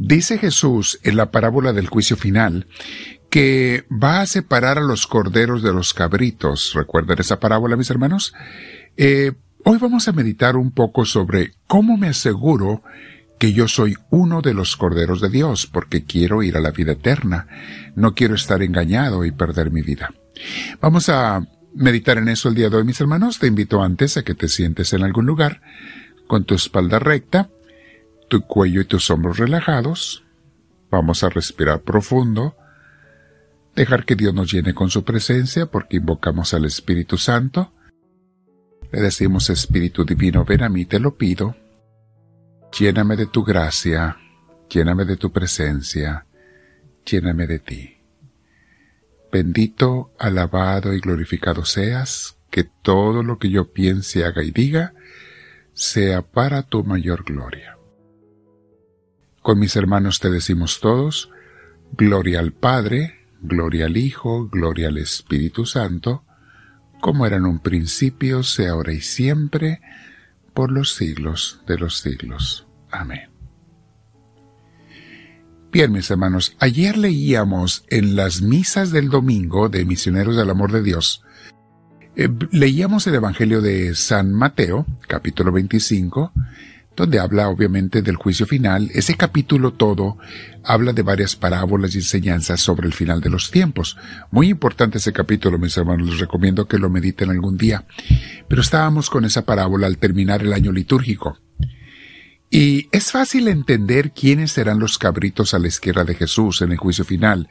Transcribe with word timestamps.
Dice 0.00 0.38
Jesús 0.38 1.00
en 1.02 1.16
la 1.16 1.32
parábola 1.32 1.72
del 1.72 1.88
juicio 1.88 2.16
final 2.16 2.68
que 3.30 3.84
va 3.90 4.20
a 4.20 4.26
separar 4.26 4.78
a 4.78 4.82
los 4.82 5.08
corderos 5.08 5.60
de 5.60 5.72
los 5.72 5.92
cabritos. 5.92 6.72
¿Recuerdan 6.72 7.18
esa 7.18 7.40
parábola, 7.40 7.76
mis 7.76 7.90
hermanos? 7.90 8.32
Eh, 8.96 9.32
hoy 9.64 9.78
vamos 9.78 10.06
a 10.06 10.12
meditar 10.12 10.56
un 10.56 10.70
poco 10.70 11.04
sobre 11.04 11.54
cómo 11.66 11.96
me 11.96 12.06
aseguro 12.06 12.84
que 13.40 13.52
yo 13.52 13.66
soy 13.66 13.96
uno 14.10 14.40
de 14.40 14.54
los 14.54 14.76
corderos 14.76 15.20
de 15.20 15.30
Dios, 15.30 15.66
porque 15.66 16.04
quiero 16.04 16.44
ir 16.44 16.56
a 16.56 16.60
la 16.60 16.70
vida 16.70 16.92
eterna. 16.92 17.48
No 17.96 18.14
quiero 18.14 18.36
estar 18.36 18.62
engañado 18.62 19.24
y 19.24 19.32
perder 19.32 19.72
mi 19.72 19.82
vida. 19.82 20.14
Vamos 20.80 21.08
a 21.08 21.44
meditar 21.74 22.18
en 22.18 22.28
eso 22.28 22.48
el 22.48 22.54
día 22.54 22.70
de 22.70 22.76
hoy, 22.76 22.84
mis 22.84 23.00
hermanos. 23.00 23.40
Te 23.40 23.48
invito 23.48 23.82
antes 23.82 24.16
a 24.16 24.22
que 24.22 24.36
te 24.36 24.46
sientes 24.46 24.92
en 24.92 25.02
algún 25.02 25.26
lugar, 25.26 25.60
con 26.28 26.44
tu 26.44 26.54
espalda 26.54 27.00
recta, 27.00 27.50
tu 28.28 28.42
cuello 28.42 28.80
y 28.80 28.84
tus 28.84 29.10
hombros 29.10 29.38
relajados. 29.38 30.24
Vamos 30.90 31.24
a 31.24 31.28
respirar 31.28 31.82
profundo, 31.82 32.56
dejar 33.74 34.04
que 34.04 34.14
Dios 34.16 34.34
nos 34.34 34.52
llene 34.52 34.74
con 34.74 34.90
su 34.90 35.04
presencia, 35.04 35.66
porque 35.66 35.96
invocamos 35.96 36.54
al 36.54 36.64
Espíritu 36.64 37.18
Santo. 37.18 37.72
Le 38.92 39.00
decimos, 39.00 39.50
Espíritu 39.50 40.04
Divino, 40.04 40.44
ven 40.44 40.62
a 40.62 40.68
mí, 40.68 40.84
te 40.86 40.98
lo 40.98 41.16
pido 41.16 41.56
Lléname 42.76 43.16
de 43.16 43.26
tu 43.26 43.42
gracia, 43.42 44.18
lléname 44.68 45.04
de 45.04 45.16
tu 45.16 45.32
presencia, 45.32 46.26
lléname 47.04 47.46
de 47.46 47.58
ti. 47.58 47.96
Bendito, 49.32 50.12
alabado 50.18 50.92
y 50.92 51.00
glorificado 51.00 51.64
seas, 51.64 52.36
que 52.50 52.64
todo 52.64 53.22
lo 53.22 53.38
que 53.38 53.50
yo 53.50 53.72
piense, 53.72 54.24
haga 54.24 54.44
y 54.44 54.50
diga, 54.50 54.94
sea 55.72 56.22
para 56.22 56.62
tu 56.62 56.84
mayor 56.84 57.24
gloria. 57.24 57.77
Con 59.42 59.58
mis 59.58 59.76
hermanos 59.76 60.20
te 60.20 60.30
decimos 60.30 60.80
todos, 60.80 61.30
gloria 61.96 62.40
al 62.40 62.52
Padre, 62.52 63.26
gloria 63.40 63.86
al 63.86 63.96
Hijo, 63.96 64.48
gloria 64.48 64.88
al 64.88 64.98
Espíritu 64.98 65.64
Santo, 65.66 66.24
como 67.00 67.26
era 67.26 67.36
en 67.36 67.46
un 67.46 67.60
principio, 67.60 68.42
sea 68.42 68.72
ahora 68.72 68.92
y 68.92 69.00
siempre, 69.00 69.80
por 70.54 70.72
los 70.72 70.94
siglos 70.94 71.62
de 71.66 71.78
los 71.78 71.98
siglos. 71.98 72.66
Amén. 72.90 73.30
Bien, 75.70 75.92
mis 75.92 76.10
hermanos, 76.10 76.56
ayer 76.58 76.96
leíamos 76.96 77.84
en 77.88 78.16
las 78.16 78.40
misas 78.40 78.90
del 78.90 79.10
domingo 79.10 79.68
de 79.68 79.84
Misioneros 79.84 80.36
del 80.36 80.50
Amor 80.50 80.72
de 80.72 80.82
Dios, 80.82 81.22
eh, 82.16 82.28
leíamos 82.50 83.06
el 83.06 83.14
Evangelio 83.14 83.60
de 83.60 83.94
San 83.94 84.32
Mateo, 84.32 84.86
capítulo 85.06 85.52
25, 85.52 86.32
donde 86.98 87.20
habla 87.20 87.48
obviamente 87.48 88.02
del 88.02 88.16
juicio 88.16 88.44
final. 88.44 88.90
Ese 88.92 89.14
capítulo 89.14 89.72
todo 89.72 90.18
habla 90.64 90.92
de 90.92 91.02
varias 91.02 91.36
parábolas 91.36 91.94
y 91.94 91.98
enseñanzas 91.98 92.60
sobre 92.60 92.88
el 92.88 92.92
final 92.92 93.20
de 93.20 93.30
los 93.30 93.52
tiempos. 93.52 93.96
Muy 94.32 94.48
importante 94.48 94.98
ese 94.98 95.12
capítulo, 95.12 95.58
mis 95.58 95.76
hermanos, 95.76 96.08
les 96.10 96.18
recomiendo 96.18 96.66
que 96.66 96.76
lo 96.76 96.90
mediten 96.90 97.30
algún 97.30 97.56
día. 97.56 97.86
Pero 98.48 98.60
estábamos 98.60 99.10
con 99.10 99.24
esa 99.24 99.46
parábola 99.46 99.86
al 99.86 99.98
terminar 99.98 100.42
el 100.42 100.52
año 100.52 100.72
litúrgico. 100.72 101.38
Y 102.50 102.88
es 102.90 103.12
fácil 103.12 103.46
entender 103.46 104.10
quiénes 104.10 104.50
serán 104.50 104.80
los 104.80 104.98
cabritos 104.98 105.54
a 105.54 105.60
la 105.60 105.68
izquierda 105.68 106.02
de 106.02 106.16
Jesús 106.16 106.62
en 106.62 106.72
el 106.72 106.78
juicio 106.78 107.04
final, 107.04 107.48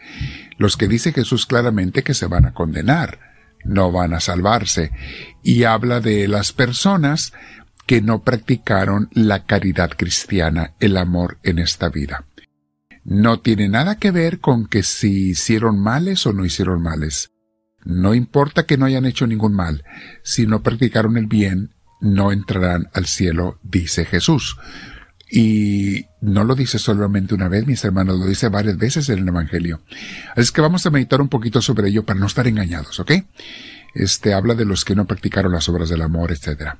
los 0.57 0.75
que 0.75 0.89
dice 0.89 1.13
Jesús 1.13 1.45
claramente 1.45 2.03
que 2.03 2.15
se 2.15 2.25
van 2.25 2.47
a 2.47 2.53
condenar, 2.53 3.19
no 3.63 3.91
van 3.93 4.13
a 4.13 4.19
salvarse, 4.19 4.91
y 5.41 5.63
habla 5.63 6.01
de 6.01 6.27
las 6.27 6.51
personas 6.51 7.31
que 7.87 8.01
no 8.01 8.21
practicaron 8.21 9.09
la 9.13 9.45
caridad 9.45 9.91
cristiana, 9.97 10.73
el 10.79 10.97
amor 10.97 11.39
en 11.41 11.57
esta 11.57 11.89
vida. 11.89 12.25
No 13.03 13.39
tiene 13.39 13.69
nada 13.69 13.95
que 13.95 14.11
ver 14.11 14.39
con 14.39 14.67
que 14.67 14.83
si 14.83 15.29
hicieron 15.29 15.79
males 15.81 16.27
o 16.27 16.33
no 16.33 16.45
hicieron 16.45 16.83
males. 16.83 17.31
No 17.85 18.13
importa 18.13 18.65
que 18.65 18.77
no 18.77 18.85
hayan 18.85 19.05
hecho 19.05 19.25
ningún 19.25 19.53
mal, 19.53 19.85
si 20.21 20.45
no 20.45 20.61
practicaron 20.61 21.17
el 21.17 21.27
bien, 21.27 21.73
no 22.01 22.33
entrarán 22.33 22.89
al 22.93 23.05
cielo, 23.05 23.59
dice 23.63 24.03
Jesús. 24.03 24.57
Y 25.31 26.05
no 26.19 26.43
lo 26.43 26.55
dice 26.55 26.79
solamente 26.79 27.35
una 27.35 27.47
vez, 27.47 27.65
mis 27.65 27.83
hermanos, 27.85 28.19
lo 28.19 28.25
dice 28.25 28.49
varias 28.49 28.77
veces 28.77 29.07
en 29.07 29.19
el 29.19 29.27
Evangelio. 29.29 29.81
Así 30.35 30.51
que 30.51 30.61
vamos 30.61 30.85
a 30.85 30.89
meditar 30.89 31.21
un 31.21 31.29
poquito 31.29 31.61
sobre 31.61 31.87
ello 31.87 32.05
para 32.05 32.19
no 32.19 32.27
estar 32.27 32.47
engañados, 32.47 32.99
¿ok? 32.99 33.11
Este 33.93 34.33
habla 34.33 34.53
de 34.53 34.65
los 34.65 34.83
que 34.83 34.95
no 34.95 35.05
practicaron 35.05 35.53
las 35.53 35.69
obras 35.69 35.89
del 35.89 36.01
amor, 36.01 36.31
etcétera. 36.31 36.79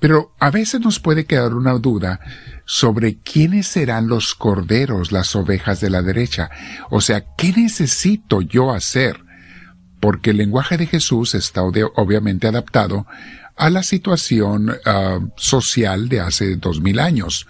Pero 0.00 0.34
a 0.38 0.50
veces 0.50 0.80
nos 0.80 1.00
puede 1.00 1.24
quedar 1.24 1.54
una 1.54 1.72
duda 1.74 2.20
sobre 2.64 3.18
quiénes 3.18 3.66
serán 3.66 4.08
los 4.08 4.34
corderos, 4.34 5.12
las 5.12 5.34
ovejas 5.36 5.80
de 5.80 5.90
la 5.90 6.02
derecha. 6.02 6.50
O 6.90 7.00
sea, 7.00 7.24
¿qué 7.36 7.52
necesito 7.52 8.40
yo 8.40 8.72
hacer? 8.72 9.20
Porque 10.00 10.30
el 10.30 10.38
lenguaje 10.38 10.76
de 10.76 10.86
Jesús 10.86 11.34
está 11.34 11.62
obviamente 11.62 12.46
adaptado 12.46 13.06
a 13.56 13.70
la 13.70 13.82
situación 13.82 14.70
uh, 14.70 15.30
social 15.36 16.08
de 16.08 16.20
hace 16.20 16.56
dos 16.56 16.80
mil 16.80 16.98
años 16.98 17.46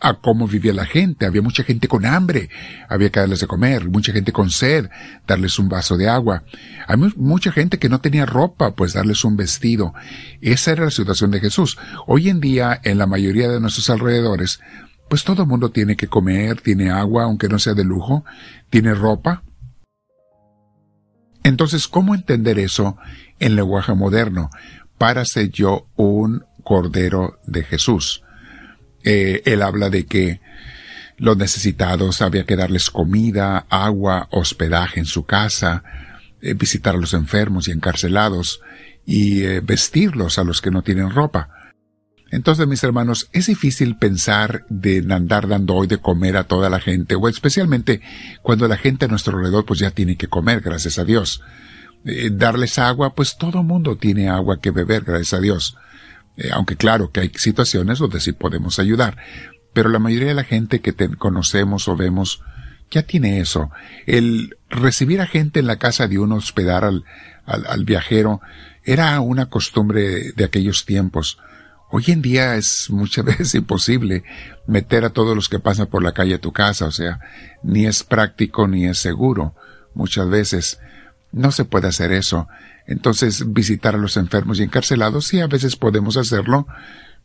a 0.00 0.14
cómo 0.14 0.48
vivía 0.48 0.72
la 0.72 0.86
gente. 0.86 1.26
Había 1.26 1.42
mucha 1.42 1.62
gente 1.62 1.86
con 1.86 2.06
hambre, 2.06 2.48
había 2.88 3.10
que 3.10 3.20
darles 3.20 3.40
de 3.40 3.46
comer, 3.46 3.88
mucha 3.88 4.12
gente 4.12 4.32
con 4.32 4.50
sed, 4.50 4.88
darles 5.26 5.58
un 5.58 5.68
vaso 5.68 5.96
de 5.96 6.08
agua. 6.08 6.42
Hay 6.86 6.96
mucha 7.16 7.52
gente 7.52 7.78
que 7.78 7.88
no 7.88 8.00
tenía 8.00 8.26
ropa, 8.26 8.74
pues 8.74 8.94
darles 8.94 9.24
un 9.24 9.36
vestido. 9.36 9.92
Esa 10.40 10.72
era 10.72 10.84
la 10.84 10.90
situación 10.90 11.30
de 11.30 11.40
Jesús. 11.40 11.78
Hoy 12.06 12.28
en 12.28 12.40
día, 12.40 12.80
en 12.82 12.98
la 12.98 13.06
mayoría 13.06 13.48
de 13.48 13.60
nuestros 13.60 13.90
alrededores, 13.90 14.60
pues 15.08 15.24
todo 15.24 15.42
el 15.42 15.48
mundo 15.48 15.70
tiene 15.70 15.96
que 15.96 16.06
comer, 16.06 16.60
tiene 16.60 16.90
agua, 16.90 17.24
aunque 17.24 17.48
no 17.48 17.58
sea 17.58 17.74
de 17.74 17.84
lujo, 17.84 18.24
tiene 18.70 18.94
ropa. 18.94 19.42
Entonces, 21.42 21.88
¿cómo 21.88 22.14
entender 22.14 22.58
eso 22.58 22.96
en 23.38 23.56
lenguaje 23.56 23.94
moderno? 23.94 24.50
Para 24.98 25.24
ser 25.24 25.50
yo 25.50 25.88
un 25.96 26.44
cordero 26.62 27.40
de 27.46 27.64
Jesús. 27.64 28.22
Eh, 29.04 29.42
él 29.44 29.62
habla 29.62 29.90
de 29.90 30.06
que 30.06 30.40
los 31.16 31.36
necesitados 31.36 32.22
había 32.22 32.44
que 32.44 32.56
darles 32.56 32.90
comida, 32.90 33.66
agua, 33.68 34.28
hospedaje 34.30 35.00
en 35.00 35.06
su 35.06 35.24
casa, 35.24 35.82
eh, 36.40 36.54
visitar 36.54 36.94
a 36.94 36.98
los 36.98 37.14
enfermos 37.14 37.68
y 37.68 37.72
encarcelados, 37.72 38.60
y 39.04 39.42
eh, 39.42 39.60
vestirlos 39.60 40.38
a 40.38 40.44
los 40.44 40.60
que 40.60 40.70
no 40.70 40.82
tienen 40.82 41.10
ropa. 41.10 41.50
Entonces, 42.30 42.66
mis 42.68 42.84
hermanos, 42.84 43.28
es 43.32 43.46
difícil 43.46 43.96
pensar 43.96 44.64
de 44.68 45.04
andar 45.10 45.48
dando 45.48 45.74
hoy 45.74 45.88
de 45.88 45.98
comer 45.98 46.36
a 46.36 46.44
toda 46.44 46.70
la 46.70 46.80
gente, 46.80 47.16
o 47.16 47.28
especialmente 47.28 48.00
cuando 48.42 48.68
la 48.68 48.76
gente 48.76 49.06
a 49.06 49.08
nuestro 49.08 49.36
alrededor 49.36 49.64
pues 49.64 49.80
ya 49.80 49.90
tiene 49.90 50.16
que 50.16 50.28
comer, 50.28 50.60
gracias 50.60 50.98
a 50.98 51.04
Dios. 51.04 51.42
darles 52.32 52.78
agua, 52.78 53.14
pues 53.14 53.36
todo 53.36 53.62
mundo 53.62 53.96
tiene 53.96 54.28
agua 54.30 54.60
que 54.60 54.70
beber, 54.70 55.02
gracias 55.02 55.34
a 55.34 55.40
Dios. 55.40 55.76
Eh, 56.36 56.50
aunque 56.52 56.76
claro 56.76 57.10
que 57.10 57.20
hay 57.20 57.32
situaciones 57.34 57.98
donde 57.98 58.20
sí 58.20 58.32
podemos 58.32 58.78
ayudar, 58.78 59.16
pero 59.72 59.88
la 59.88 59.98
mayoría 59.98 60.28
de 60.28 60.34
la 60.34 60.44
gente 60.44 60.80
que 60.80 60.94
conocemos 61.16 61.88
o 61.88 61.96
vemos 61.96 62.42
ya 62.90 63.02
tiene 63.02 63.40
eso. 63.40 63.70
El 64.06 64.56
recibir 64.68 65.20
a 65.20 65.26
gente 65.26 65.60
en 65.60 65.66
la 65.66 65.78
casa 65.78 66.08
de 66.08 66.18
uno, 66.18 66.36
hospedar 66.36 66.84
al, 66.84 67.04
al, 67.46 67.84
viajero, 67.84 68.40
era 68.84 69.20
una 69.20 69.46
costumbre 69.46 70.32
de 70.32 70.44
aquellos 70.44 70.84
tiempos. 70.84 71.38
Hoy 71.90 72.04
en 72.08 72.22
día 72.22 72.56
es 72.56 72.90
muchas 72.90 73.24
veces 73.24 73.54
imposible 73.54 74.24
meter 74.66 75.04
a 75.04 75.10
todos 75.10 75.36
los 75.36 75.48
que 75.48 75.60
pasan 75.60 75.86
por 75.86 76.02
la 76.02 76.12
calle 76.12 76.34
a 76.34 76.40
tu 76.40 76.52
casa, 76.52 76.86
o 76.86 76.92
sea, 76.92 77.20
ni 77.62 77.86
es 77.86 78.02
práctico 78.02 78.66
ni 78.66 78.86
es 78.86 78.98
seguro. 78.98 79.54
Muchas 79.94 80.28
veces 80.28 80.80
no 81.32 81.52
se 81.52 81.64
puede 81.64 81.88
hacer 81.88 82.12
eso. 82.12 82.48
Entonces, 82.86 83.52
visitar 83.52 83.94
a 83.94 83.98
los 83.98 84.16
enfermos 84.16 84.58
y 84.58 84.64
encarcelados 84.64 85.26
sí 85.26 85.40
a 85.40 85.46
veces 85.46 85.76
podemos 85.76 86.16
hacerlo, 86.16 86.66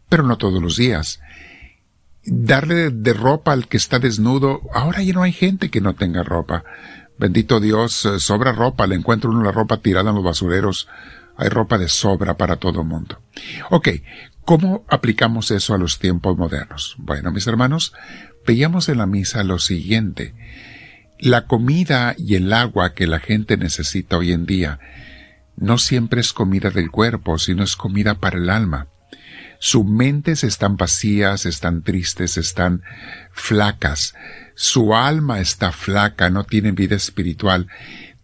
pero 0.10 0.24
no 0.24 0.38
todos 0.38 0.62
los 0.62 0.78
días. 0.78 1.20
Darle 2.24 2.90
de 2.90 3.14
ropa 3.14 3.54
al 3.54 3.68
que 3.68 3.78
está 3.78 4.00
desnudo, 4.00 4.62
ahora 4.74 5.02
ya 5.02 5.14
no 5.14 5.24
hay 5.24 5.32
gente 5.32 5.70
que 5.70 5.82
no 5.82 5.96
tenga 5.96 6.24
ropa. 6.24 6.64
Bendito 7.18 7.60
Dios, 7.60 8.06
eh, 8.06 8.20
sobra 8.20 8.52
ropa, 8.52 8.88
le 8.88 8.96
encuentro 8.96 9.30
uno 9.30 9.44
la 9.44 9.52
ropa 9.52 9.78
tirada 9.78 10.10
en 10.10 10.16
los 10.16 10.24
basureros. 10.24 10.88
Hay 11.38 11.50
ropa 11.50 11.78
de 11.78 11.88
sobra 11.88 12.38
para 12.38 12.58
todo 12.58 12.82
el 12.82 12.88
mundo. 12.88 13.22
Ok, 13.70 13.90
¿cómo 14.44 14.86
aplicamos 14.88 15.52
eso 15.52 15.74
a 15.74 15.78
los 15.78 16.00
tiempos 16.00 16.38
modernos? 16.38 16.96
Bueno, 16.98 17.32
mis 17.32 17.48
hermanos, 17.48 17.94
veíamos 18.46 18.90
en 18.90 19.00
la 19.00 19.06
misa 19.06 19.44
lo 19.44 19.60
siguiente. 19.60 20.34
La 21.20 21.46
comida 21.48 22.14
y 22.18 22.36
el 22.36 22.52
agua 22.52 22.94
que 22.94 23.08
la 23.08 23.20
gente 23.20 23.58
necesita 23.58 24.18
hoy 24.18 24.32
en 24.32 24.46
día 24.46 24.80
no 25.56 25.78
siempre 25.78 26.20
es 26.20 26.34
comida 26.34 26.70
del 26.70 26.92
cuerpo, 26.92 27.38
sino 27.38 27.64
es 27.64 27.76
comida 27.76 28.16
para 28.16 28.38
el 28.38 28.50
alma. 28.50 28.88
Sus 29.60 29.86
mentes 29.86 30.44
están 30.44 30.76
vacías, 30.76 31.46
están 31.46 31.82
tristes, 31.82 32.38
están 32.38 32.84
flacas. 33.32 34.14
Su 34.56 34.96
alma 34.96 35.40
está 35.40 35.72
flaca, 35.72 36.30
no 36.30 36.44
tiene 36.44 36.72
vida 36.72 36.96
espiritual. 36.96 37.68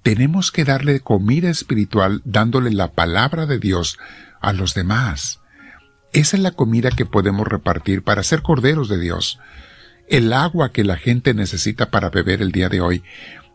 Tenemos 0.04 0.52
que 0.52 0.66
darle 0.66 1.00
comida 1.00 1.50
espiritual 1.50 2.22
dándole 2.26 2.72
la 2.72 2.92
palabra 2.92 3.46
de 3.46 3.60
Dios 3.60 3.98
a 4.42 4.52
los 4.52 4.74
demás. 4.74 5.40
Esa 6.12 6.36
es 6.36 6.44
la 6.44 6.52
comida 6.52 6.92
que 6.92 7.06
podemos 7.06 7.48
repartir 7.48 8.04
para 8.04 8.24
ser 8.24 8.42
corderos 8.42 8.90
de 8.90 9.00
Dios. 9.00 9.40
El 10.12 10.34
agua 10.34 10.74
que 10.74 10.84
la 10.84 10.98
gente 10.98 11.34
necesita 11.34 11.90
para 11.90 12.10
beber 12.10 12.42
el 12.42 12.52
día 12.52 12.68
de 12.68 12.82
hoy 12.82 13.02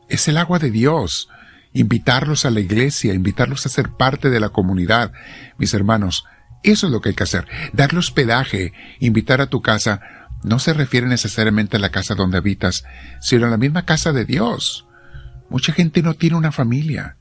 es 0.08 0.26
el 0.26 0.38
agua 0.38 0.58
de 0.58 0.70
Dios. 0.70 1.28
Invitarlos 1.74 2.46
a 2.46 2.50
la 2.50 2.60
iglesia, 2.60 3.12
invitarlos 3.12 3.66
a 3.66 3.68
ser 3.68 3.90
parte 3.90 4.30
de 4.30 4.40
la 4.40 4.48
comunidad. 4.48 5.12
Mis 5.58 5.74
hermanos, 5.74 6.24
eso 6.62 6.86
es 6.86 6.92
lo 6.94 7.02
que 7.02 7.10
hay 7.10 7.14
que 7.14 7.24
hacer. 7.24 7.46
Darle 7.74 7.98
hospedaje, 7.98 8.72
invitar 9.00 9.42
a 9.42 9.48
tu 9.48 9.60
casa, 9.60 10.00
no 10.44 10.58
se 10.58 10.72
refiere 10.72 11.06
necesariamente 11.06 11.76
a 11.76 11.80
la 11.80 11.90
casa 11.90 12.14
donde 12.14 12.38
habitas, 12.38 12.84
sino 13.20 13.44
a 13.44 13.50
la 13.50 13.58
misma 13.58 13.84
casa 13.84 14.14
de 14.14 14.24
Dios. 14.24 14.86
Mucha 15.50 15.74
gente 15.74 16.00
no 16.00 16.14
tiene 16.14 16.36
una 16.36 16.52
familia, 16.52 17.18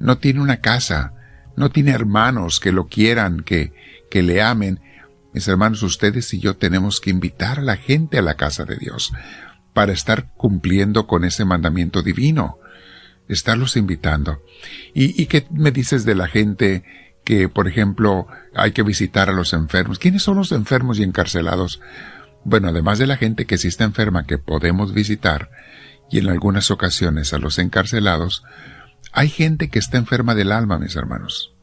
no 0.00 0.18
tiene 0.18 0.40
una 0.40 0.56
casa, 0.56 1.12
no 1.56 1.70
tiene 1.70 1.92
hermanos 1.92 2.58
que 2.58 2.72
lo 2.72 2.88
quieran, 2.88 3.44
que, 3.44 3.72
que 4.10 4.24
le 4.24 4.42
amen. 4.42 4.80
Mis 5.32 5.48
hermanos, 5.48 5.82
ustedes 5.82 6.32
y 6.34 6.40
yo 6.40 6.56
tenemos 6.56 7.00
que 7.00 7.10
invitar 7.10 7.60
a 7.60 7.62
la 7.62 7.76
gente 7.76 8.18
a 8.18 8.22
la 8.22 8.34
casa 8.34 8.64
de 8.64 8.76
Dios 8.76 9.12
para 9.72 9.92
estar 9.92 10.32
cumpliendo 10.34 11.06
con 11.06 11.24
ese 11.24 11.44
mandamiento 11.44 12.02
divino, 12.02 12.58
estarlos 13.28 13.76
invitando. 13.76 14.42
¿Y, 14.94 15.26
qué 15.26 15.46
me 15.50 15.70
dices 15.70 16.04
de 16.04 16.14
la 16.14 16.28
gente 16.28 16.84
que, 17.24 17.48
por 17.48 17.68
ejemplo, 17.68 18.26
hay 18.54 18.72
que 18.72 18.82
visitar 18.82 19.30
a 19.30 19.32
los 19.32 19.54
enfermos? 19.54 19.98
¿Quiénes 19.98 20.22
son 20.22 20.36
los 20.36 20.52
enfermos 20.52 20.98
y 20.98 21.02
encarcelados? 21.02 21.80
Bueno, 22.44 22.68
además 22.68 22.98
de 22.98 23.06
la 23.06 23.16
gente 23.16 23.46
que 23.46 23.56
sí 23.56 23.68
está 23.68 23.84
enferma 23.84 24.26
que 24.26 24.38
podemos 24.38 24.92
visitar, 24.92 25.50
y 26.10 26.18
en 26.18 26.28
algunas 26.28 26.70
ocasiones 26.70 27.32
a 27.32 27.38
los 27.38 27.58
encarcelados, 27.58 28.44
hay 29.12 29.30
gente 29.30 29.70
que 29.70 29.78
está 29.78 29.96
enferma 29.96 30.34
del 30.34 30.52
alma, 30.52 30.78
mis 30.78 30.94
hermanos. 30.94 31.54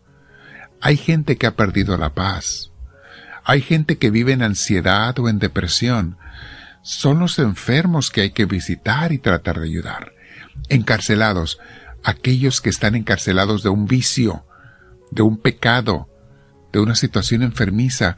Hay 0.81 0.97
gente 0.97 1.37
que 1.37 1.45
ha 1.45 1.55
perdido 1.55 1.97
la 1.97 2.15
paz. 2.15 2.71
Hay 3.49 3.61
gente 3.61 3.97
que 3.97 4.11
vive 4.11 4.31
en 4.33 4.43
ansiedad 4.43 5.17
o 5.17 5.27
en 5.27 5.39
depresión. 5.39 6.17
Son 6.83 7.17
los 7.17 7.39
enfermos 7.39 8.11
que 8.11 8.21
hay 8.21 8.29
que 8.29 8.45
visitar 8.45 9.11
y 9.11 9.17
tratar 9.17 9.59
de 9.59 9.65
ayudar. 9.65 10.13
Encarcelados, 10.67 11.57
aquellos 12.03 12.61
que 12.61 12.69
están 12.69 12.93
encarcelados 12.93 13.63
de 13.63 13.69
un 13.69 13.87
vicio, 13.87 14.45
de 15.09 15.23
un 15.23 15.39
pecado, 15.39 16.07
de 16.71 16.79
una 16.79 16.93
situación 16.93 17.41
enfermiza, 17.41 18.17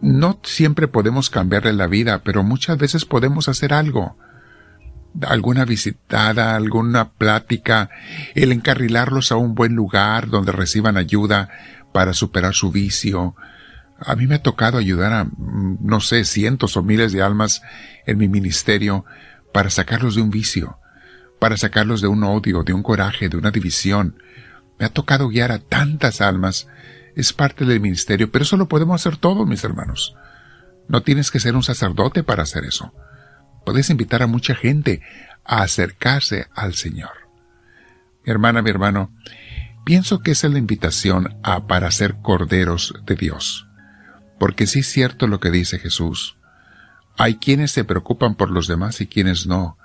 no 0.00 0.40
siempre 0.42 0.88
podemos 0.88 1.28
cambiarle 1.28 1.74
la 1.74 1.86
vida, 1.86 2.22
pero 2.24 2.42
muchas 2.42 2.78
veces 2.78 3.04
podemos 3.04 3.50
hacer 3.50 3.74
algo. 3.74 4.16
Alguna 5.20 5.66
visitada, 5.66 6.56
alguna 6.56 7.10
plática, 7.10 7.90
el 8.34 8.52
encarrilarlos 8.52 9.32
a 9.32 9.36
un 9.36 9.54
buen 9.54 9.74
lugar 9.74 10.30
donde 10.30 10.52
reciban 10.52 10.96
ayuda 10.96 11.50
para 11.92 12.14
superar 12.14 12.54
su 12.54 12.72
vicio. 12.72 13.36
A 14.04 14.16
mí 14.16 14.26
me 14.26 14.36
ha 14.36 14.42
tocado 14.42 14.78
ayudar 14.78 15.12
a, 15.12 15.26
no 15.36 16.00
sé, 16.00 16.24
cientos 16.24 16.76
o 16.76 16.82
miles 16.82 17.12
de 17.12 17.22
almas 17.22 17.62
en 18.06 18.18
mi 18.18 18.28
ministerio 18.28 19.04
para 19.52 19.70
sacarlos 19.70 20.14
de 20.14 20.22
un 20.22 20.30
vicio, 20.30 20.78
para 21.38 21.56
sacarlos 21.56 22.00
de 22.00 22.08
un 22.08 22.22
odio, 22.24 22.62
de 22.62 22.72
un 22.72 22.82
coraje, 22.82 23.28
de 23.28 23.36
una 23.36 23.50
división. 23.50 24.16
Me 24.78 24.86
ha 24.86 24.90
tocado 24.90 25.28
guiar 25.28 25.52
a 25.52 25.58
tantas 25.58 26.20
almas 26.20 26.68
es 27.14 27.32
parte 27.32 27.64
del 27.64 27.80
ministerio, 27.80 28.30
pero 28.30 28.42
eso 28.42 28.56
lo 28.56 28.68
podemos 28.68 29.00
hacer 29.00 29.16
todos, 29.16 29.46
mis 29.46 29.64
hermanos. 29.64 30.16
No 30.88 31.02
tienes 31.02 31.30
que 31.30 31.40
ser 31.40 31.54
un 31.54 31.62
sacerdote 31.62 32.22
para 32.22 32.42
hacer 32.42 32.64
eso. 32.64 32.92
Puedes 33.64 33.88
invitar 33.90 34.22
a 34.22 34.26
mucha 34.26 34.54
gente 34.54 35.00
a 35.44 35.62
acercarse 35.62 36.48
al 36.54 36.74
Señor. 36.74 37.12
Mi 38.24 38.32
hermana, 38.32 38.62
mi 38.62 38.70
hermano, 38.70 39.12
pienso 39.84 40.20
que 40.20 40.32
esa 40.32 40.48
es 40.48 40.52
la 40.52 40.58
invitación 40.58 41.38
a 41.42 41.66
para 41.66 41.90
ser 41.90 42.16
corderos 42.16 42.94
de 43.06 43.14
Dios. 43.14 43.66
Porque 44.44 44.66
sí 44.66 44.80
es 44.80 44.88
cierto 44.88 45.26
lo 45.26 45.40
que 45.40 45.50
dice 45.50 45.78
Jesús. 45.78 46.36
Hay 47.16 47.36
quienes 47.36 47.72
se 47.72 47.84
preocupan 47.84 48.34
por 48.34 48.50
los 48.50 48.68
demás 48.68 49.00
y 49.00 49.06
quienes 49.06 49.46
no. 49.46 49.78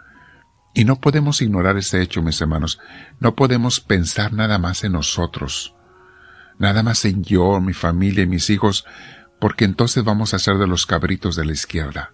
Y 0.73 0.83
no 0.83 0.97
podemos 0.99 1.41
ignorar 1.41 1.77
ese 1.77 2.01
hecho, 2.01 2.21
mis 2.21 2.41
hermanos. 2.41 2.77
No 3.21 3.35
podemos 3.35 3.79
pensar 3.79 4.33
nada 4.33 4.57
más 4.57 4.83
en 4.83 4.91
nosotros 4.91 5.73
nada 6.59 6.83
más 6.83 7.05
en 7.05 7.23
yo, 7.23 7.59
mi 7.61 7.73
familia 7.73 8.23
y 8.23 8.27
mis 8.27 8.51
hijos, 8.51 8.85
porque 9.39 9.65
entonces 9.65 10.03
vamos 10.03 10.33
a 10.33 10.39
ser 10.39 10.57
de 10.57 10.67
los 10.67 10.85
cabritos 10.85 11.35
de 11.35 11.45
la 11.45 11.53
izquierda. 11.53 12.11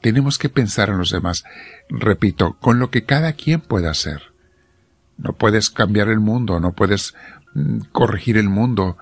Tenemos 0.00 0.38
que 0.38 0.48
pensar 0.48 0.88
en 0.88 0.98
los 0.98 1.10
demás, 1.10 1.44
repito, 1.88 2.56
con 2.58 2.78
lo 2.78 2.90
que 2.90 3.04
cada 3.04 3.34
quien 3.34 3.60
pueda 3.60 3.90
hacer. 3.90 4.32
No 5.18 5.34
puedes 5.34 5.70
cambiar 5.70 6.08
el 6.08 6.20
mundo, 6.20 6.58
no 6.60 6.72
puedes 6.72 7.14
mm, 7.54 7.80
corregir 7.92 8.38
el 8.38 8.48
mundo, 8.48 8.96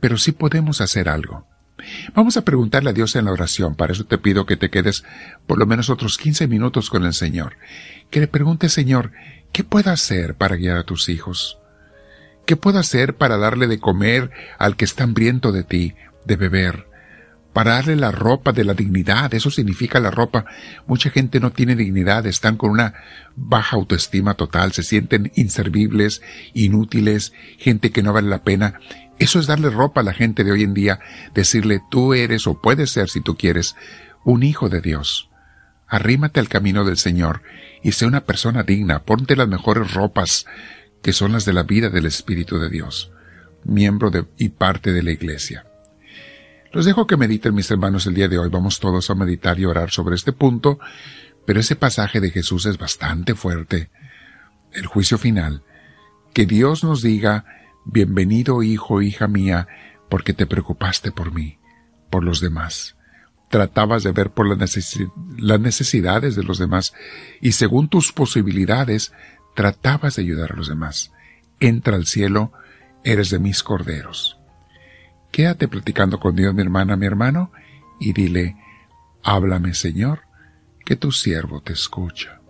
pero 0.00 0.18
sí 0.18 0.32
podemos 0.32 0.80
hacer 0.80 1.08
algo. 1.08 1.46
Vamos 2.14 2.36
a 2.36 2.44
preguntarle 2.44 2.90
a 2.90 2.92
Dios 2.92 3.16
en 3.16 3.24
la 3.24 3.32
oración, 3.32 3.74
para 3.74 3.92
eso 3.92 4.04
te 4.04 4.18
pido 4.18 4.46
que 4.46 4.56
te 4.56 4.70
quedes 4.70 5.04
por 5.46 5.58
lo 5.58 5.66
menos 5.66 5.90
otros 5.90 6.18
15 6.18 6.46
minutos 6.46 6.90
con 6.90 7.04
el 7.04 7.14
Señor. 7.14 7.56
Que 8.10 8.20
le 8.20 8.28
pregunte, 8.28 8.68
Señor, 8.68 9.12
¿qué 9.52 9.64
puedo 9.64 9.90
hacer 9.90 10.34
para 10.34 10.56
guiar 10.56 10.78
a 10.78 10.84
tus 10.84 11.08
hijos? 11.08 11.58
¿Qué 12.46 12.56
puedo 12.56 12.78
hacer 12.78 13.16
para 13.16 13.36
darle 13.36 13.66
de 13.66 13.78
comer 13.78 14.30
al 14.58 14.76
que 14.76 14.84
está 14.84 15.04
hambriento 15.04 15.52
de 15.52 15.64
ti, 15.64 15.94
de 16.24 16.36
beber? 16.36 16.86
Para 17.52 17.72
darle 17.72 17.96
la 17.96 18.10
ropa 18.10 18.52
de 18.52 18.64
la 18.64 18.72
dignidad, 18.72 19.32
eso 19.34 19.50
significa 19.50 20.00
la 20.00 20.10
ropa. 20.10 20.46
Mucha 20.86 21.10
gente 21.10 21.38
no 21.38 21.52
tiene 21.52 21.76
dignidad, 21.76 22.26
están 22.26 22.56
con 22.56 22.70
una 22.70 22.94
baja 23.36 23.76
autoestima 23.76 24.34
total, 24.34 24.72
se 24.72 24.82
sienten 24.82 25.30
inservibles, 25.34 26.22
inútiles, 26.54 27.32
gente 27.58 27.90
que 27.90 28.02
no 28.02 28.12
vale 28.12 28.28
la 28.28 28.42
pena. 28.42 28.80
Eso 29.22 29.38
es 29.38 29.46
darle 29.46 29.70
ropa 29.70 30.00
a 30.00 30.04
la 30.04 30.14
gente 30.14 30.42
de 30.42 30.50
hoy 30.50 30.64
en 30.64 30.74
día, 30.74 30.98
decirle 31.32 31.80
tú 31.88 32.12
eres 32.12 32.48
o 32.48 32.60
puedes 32.60 32.90
ser 32.90 33.08
si 33.08 33.20
tú 33.20 33.36
quieres 33.36 33.76
un 34.24 34.42
hijo 34.42 34.68
de 34.68 34.80
Dios. 34.80 35.30
Arrímate 35.86 36.40
al 36.40 36.48
camino 36.48 36.84
del 36.84 36.96
Señor 36.96 37.42
y 37.84 37.92
sé 37.92 38.04
una 38.04 38.22
persona 38.24 38.64
digna, 38.64 39.04
ponte 39.04 39.36
las 39.36 39.46
mejores 39.46 39.94
ropas, 39.94 40.44
que 41.04 41.12
son 41.12 41.30
las 41.30 41.44
de 41.44 41.52
la 41.52 41.62
vida 41.62 41.88
del 41.88 42.06
Espíritu 42.06 42.58
de 42.58 42.68
Dios, 42.68 43.12
miembro 43.62 44.10
y 44.38 44.48
parte 44.48 44.92
de 44.92 45.04
la 45.04 45.12
Iglesia. 45.12 45.66
Los 46.72 46.84
dejo 46.84 47.06
que 47.06 47.16
mediten 47.16 47.54
mis 47.54 47.70
hermanos 47.70 48.08
el 48.08 48.14
día 48.14 48.26
de 48.26 48.38
hoy. 48.38 48.48
Vamos 48.50 48.80
todos 48.80 49.08
a 49.08 49.14
meditar 49.14 49.56
y 49.60 49.66
orar 49.66 49.92
sobre 49.92 50.16
este 50.16 50.32
punto, 50.32 50.80
pero 51.46 51.60
ese 51.60 51.76
pasaje 51.76 52.20
de 52.20 52.32
Jesús 52.32 52.66
es 52.66 52.76
bastante 52.76 53.36
fuerte. 53.36 53.88
El 54.72 54.86
juicio 54.86 55.16
final. 55.16 55.62
Que 56.34 56.44
Dios 56.44 56.82
nos 56.82 57.02
diga, 57.02 57.44
bienvenido 57.84 58.62
hijo, 58.62 59.02
hija 59.02 59.28
mía, 59.28 59.68
porque 60.08 60.32
te 60.32 60.46
preocupaste 60.46 61.12
por 61.12 61.32
mí, 61.32 61.58
por 62.10 62.24
los 62.24 62.40
demás. 62.40 62.96
Tratabas 63.50 64.02
de 64.02 64.12
ver 64.12 64.30
por 64.30 64.46
las 64.46 65.60
necesidades 65.60 66.36
de 66.36 66.42
los 66.42 66.58
demás 66.58 66.94
y 67.40 67.52
según 67.52 67.88
tus 67.88 68.12
posibilidades 68.12 69.12
tratabas 69.54 70.16
de 70.16 70.22
ayudar 70.22 70.52
a 70.52 70.56
los 70.56 70.68
demás. 70.68 71.12
Entra 71.60 71.96
al 71.96 72.06
cielo, 72.06 72.52
eres 73.04 73.30
de 73.30 73.38
mis 73.38 73.62
corderos. 73.62 74.38
Quédate 75.30 75.68
platicando 75.68 76.20
con 76.20 76.36
Dios, 76.36 76.54
mi 76.54 76.62
hermana, 76.62 76.96
mi 76.96 77.06
hermano, 77.06 77.52
y 77.98 78.12
dile, 78.12 78.56
háblame, 79.22 79.74
Señor, 79.74 80.22
que 80.84 80.96
tu 80.96 81.12
siervo 81.12 81.62
te 81.62 81.72
escucha. 81.72 82.41